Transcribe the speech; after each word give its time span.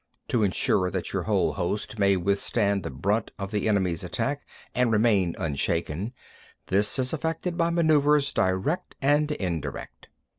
3. 0.27 0.27
To 0.39 0.43
ensure 0.45 0.89
that 0.89 1.13
your 1.13 1.21
whole 1.29 1.53
host 1.53 1.99
may 1.99 2.17
withstand 2.17 2.81
the 2.81 2.89
brunt 2.89 3.29
of 3.37 3.51
the 3.51 3.69
enemy's 3.69 4.03
attack 4.03 4.47
and 4.73 4.91
remain 4.91 5.35
unshaken—this 5.37 6.97
is 6.97 7.13
effected 7.13 7.55
by 7.55 7.69
manœuvers 7.69 8.33
direct 8.33 8.95
and 8.99 9.29
indirect. 9.33 10.07